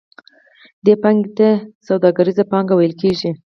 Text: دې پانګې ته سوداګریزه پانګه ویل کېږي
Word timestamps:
دې 0.85 0.93
پانګې 1.01 1.29
ته 1.37 1.49
سوداګریزه 1.87 2.43
پانګه 2.51 2.73
ویل 2.75 2.93
کېږي 3.01 3.31